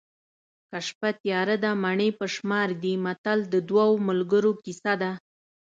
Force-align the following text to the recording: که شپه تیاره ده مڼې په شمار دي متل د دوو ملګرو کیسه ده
که 0.69 0.77
شپه 0.87 1.09
تیاره 1.19 1.55
ده 1.63 1.71
مڼې 1.83 2.09
په 2.19 2.25
شمار 2.35 2.69
دي 2.83 2.93
متل 3.05 3.39
د 3.53 3.55
دوو 3.69 3.87
ملګرو 4.07 4.51
کیسه 4.63 4.93
ده 5.01 5.11